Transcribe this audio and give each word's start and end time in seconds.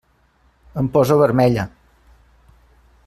Em 0.81 0.87
poso 0.95 1.19
vermella. 1.19 1.67